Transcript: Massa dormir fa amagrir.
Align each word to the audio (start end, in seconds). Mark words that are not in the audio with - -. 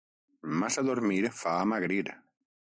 Massa 0.61 0.83
dormir 0.87 1.19
fa 1.43 1.55
amagrir. 1.67 2.03